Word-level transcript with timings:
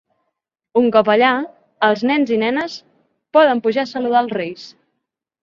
Un 0.79 0.87
cop 0.95 1.11
allà, 1.13 1.33
els 1.87 2.01
nens 2.13 2.33
i 2.39 2.39
nenes 2.45 2.79
poden 3.39 3.63
pujar 3.69 3.85
a 3.89 3.93
saludar 3.93 4.25
els 4.27 4.35
Reis. 4.41 4.67